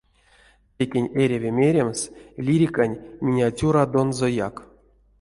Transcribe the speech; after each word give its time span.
Текень 0.77 1.09
эряви 1.23 1.51
меремс 1.59 2.01
лирикань 2.45 3.01
миниатюрадонзояк. 3.25 4.55